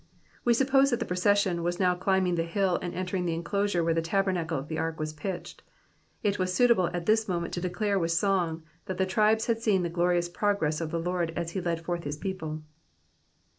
[0.43, 3.93] We suppose that the procesfeion was now climblDg the hill, and enterio^ the enclosure where
[3.93, 5.61] the tubernacle of the aik was pitched;
[6.23, 9.83] it was suitable at this moment to declare ir^ith song that the tribes had seen
[9.83, 12.63] the gloriims progress of the Lord as he led forth his people.